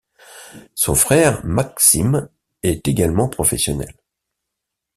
Son 0.73 0.95
frère 0.95 1.45
Maksim 1.45 2.27
est 2.63 2.87
également 2.87 3.29
professionnel. 3.29 3.93